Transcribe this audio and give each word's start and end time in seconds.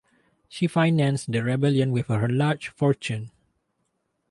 She 0.49 0.65
financed 0.65 1.31
the 1.31 1.43
rebellion 1.43 1.91
with 1.91 2.07
her 2.07 2.27
large 2.27 2.69
fortune. 2.69 3.29